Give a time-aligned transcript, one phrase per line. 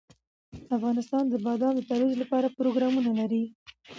[0.75, 3.43] افغانستان د بادام د ترویج لپاره پروګرامونه لري.